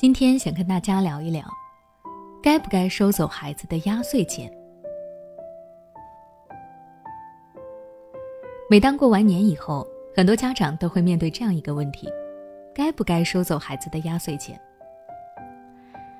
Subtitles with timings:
[0.00, 1.44] 今天想跟大家聊一聊，
[2.40, 4.48] 该不该收走孩子的压岁钱？
[8.70, 9.84] 每当过完年以后，
[10.14, 12.08] 很多家长都会面对这样一个问题：
[12.72, 14.56] 该不该收走孩子的压岁钱？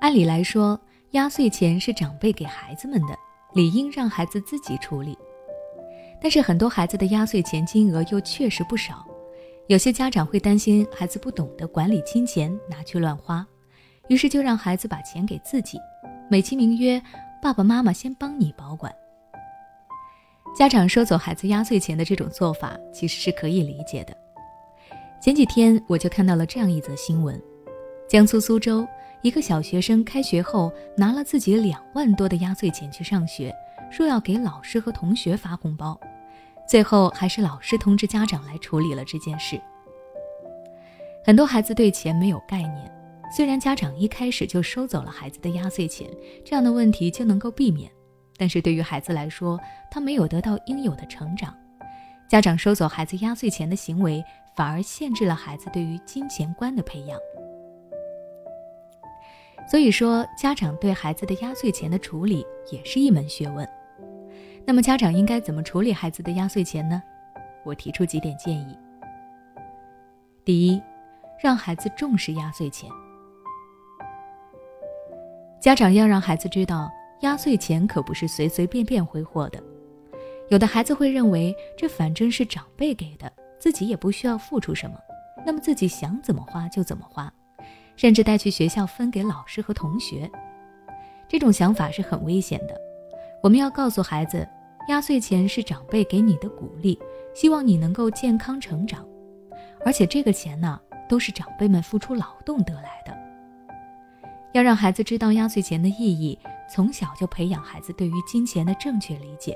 [0.00, 0.78] 按理来说，
[1.12, 3.16] 压岁钱是长辈给孩子们的，
[3.54, 5.16] 理应让孩子自己处理。
[6.20, 9.02] 但是很多孩子的压岁钱金额又确实不少，
[9.68, 13.46] 有些家长会担心孩子不懂得管理金钱，拿去乱花，
[14.12, 15.80] 于是就让孩子把钱给自己，
[16.28, 17.02] 美其名曰
[17.40, 18.94] “爸爸妈妈先帮你保管”。
[20.54, 24.14] 家长收走孩子压岁钱的这种做法其实是可以理解的。
[25.18, 27.40] 前几天我就看到了这样一则新闻：
[28.06, 28.86] 江苏苏州
[29.22, 33.50] 一个小学生开学后拿了自己两万多的压岁钱去上学，
[33.90, 35.98] 说要给老师和同学发红包，
[36.68, 39.58] 最后还是老师通知家长来处理了这件事。
[41.24, 42.92] 很多孩子对钱没有概念，
[43.34, 46.06] 虽然家长一开始就收走了孩子的压岁钱，
[46.44, 47.90] 这样的问题就能够避免。
[48.36, 49.58] 但是对于孩子来说，
[49.90, 51.54] 他没有得到应有的成长，
[52.28, 54.22] 家长收走孩子压岁钱的行为，
[54.54, 57.18] 反而限制了孩子对于金钱观的培养。
[59.70, 63.66] 所以说，家长对孩子的压岁钱的处理也是一门学问。
[64.66, 67.02] 那么，家长应该怎么处理孩子的压岁钱呢？
[67.64, 68.76] 我提出几点建议。
[70.44, 70.82] 第一，
[71.40, 72.90] 让孩子重视压岁钱，
[75.62, 76.90] 家长要让孩子知道。
[77.20, 79.62] 压岁钱可不是随随便便挥霍的，
[80.48, 84.98] 有的孩子会认为这反正是长辈给的，自己也不需要付出什么，
[85.46, 87.32] 那么自己想怎么花就怎么花，
[87.94, 90.28] 甚至带去学校分给老师和同学。
[91.28, 92.76] 这种想法是很危险的。
[93.40, 94.44] 我们要告诉孩子，
[94.88, 96.98] 压岁钱是长辈给你的鼓励，
[97.36, 99.06] 希望你能够健康成长，
[99.84, 103.01] 而且这个钱呢，都是长辈们付出劳动得来的。
[104.52, 106.38] 要让孩子知道压岁钱的意义。
[106.74, 109.54] 从小就培养孩子对于金钱的正确理解。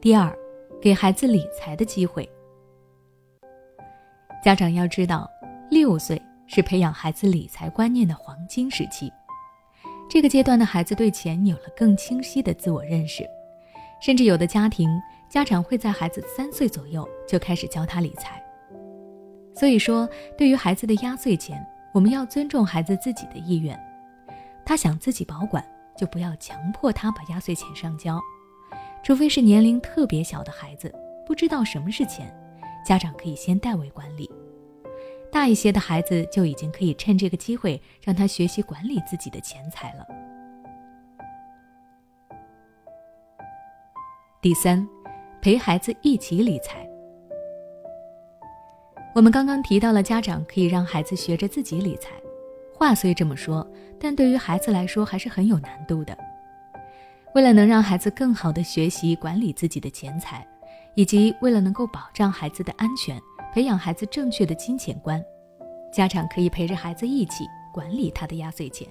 [0.00, 0.36] 第二，
[0.82, 2.28] 给孩子理财的机会。
[4.42, 5.30] 家长要知道，
[5.70, 9.12] 六岁是培养孩子理财观念的黄金时期，
[10.08, 13.24] 这个阶段的孩子对钱有了更清晰的自我认识，
[14.00, 14.90] 甚至有的家庭
[15.28, 18.42] 家长会在孩子三岁左右就开始教他理财。
[19.60, 21.64] 所以说，对于孩子的压岁钱。
[21.92, 23.76] 我们要尊重孩子自己的意愿，
[24.64, 25.64] 他想自己保管，
[25.96, 28.20] 就不要强迫他把压岁钱上交，
[29.02, 30.94] 除非是年龄特别小的孩子，
[31.26, 32.32] 不知道什么是钱，
[32.86, 34.30] 家长可以先代为管理。
[35.32, 40.06] 大一些的孩子就已经可以趁这个机会让他学习管理自己的钱财了。
[44.40, 44.88] 第三，
[45.42, 46.89] 陪孩子一起理财。
[49.20, 52.12] 我们刚刚提到了，家长可以让孩子学着自己理财。
[52.72, 53.70] 话虽这么说，
[54.00, 56.16] 但对于孩子来说还是很有难度的。
[57.34, 60.42] 为了能让孩子更好的学习管理自己的钱财，
[60.94, 63.20] 以及为了能够保障孩子的安全，
[63.52, 65.22] 培养孩子正确的金钱观，
[65.92, 67.44] 家长可以陪着孩子一起
[67.74, 68.88] 管理他的压岁钱。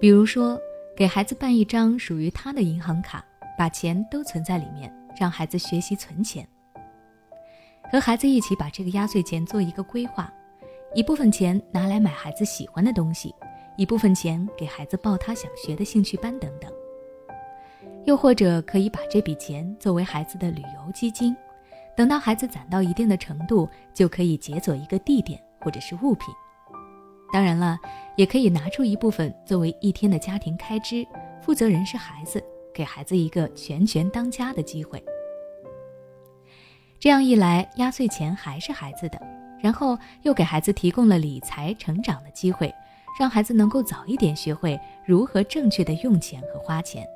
[0.00, 0.58] 比如说，
[0.96, 3.24] 给孩子办一张属于他的银行卡，
[3.56, 6.44] 把钱都存在里面，让孩子学习存钱。
[7.90, 10.30] 和孩子一起把这个压岁钱做一个规划，
[10.94, 13.34] 一部分钱拿来买孩子喜欢的东西，
[13.76, 16.70] 一部分钱给孩子报他想学的兴趣班等等。
[18.04, 21.34] 又或者可以把这笔钱作为孩子的旅游基金，
[21.96, 26.34] 等到孩子攒到一定的程度，就可以解锁一个地点或者是物品。
[27.32, 27.78] 当然了，
[28.16, 31.06] 也可以拿出一部分作为一天的家庭开支，
[31.42, 35.02] 负责人是孩子，给孩子一个全权当家的机会。
[37.00, 39.20] 这样一来，压岁钱还是孩子的，
[39.60, 42.74] 然后又给孩子提供了理财成长的机会，
[43.20, 47.06] 让孩子能够早一点学会如何正确的用钱和花钱。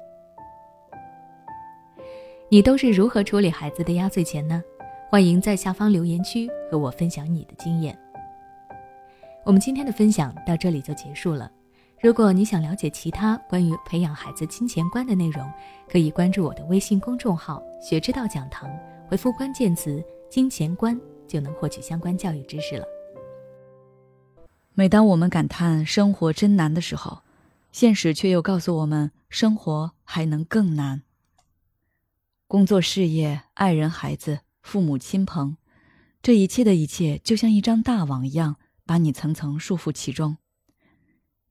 [2.48, 4.62] 你都是如何处理孩子的压岁钱呢？
[5.10, 7.98] 欢迎在下方留言区和我分享你的经验。
[9.45, 11.51] 我们今天的分享到这里就结束了。
[12.03, 15.49] 如果你想了解其他关于培养孩子金钱观的内容，
[15.89, 18.69] 可以关注我的微信公众号“学之道讲堂”。
[19.07, 22.84] 回复关键词“金钱观”就能获取相关教育知识了。
[24.75, 27.22] 每当我们感叹生活真难的时候，
[27.71, 31.03] 现实却又告诉我们，生活还能更难。
[32.49, 35.57] 工作、事业、爱人、孩子、父母亲朋，
[36.21, 40.39] 这一切的一切，就像一张大网一样，把你层层束缚其中。